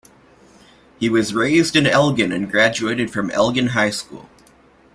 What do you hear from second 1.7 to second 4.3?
in Elgin and graduated from Elgin High School.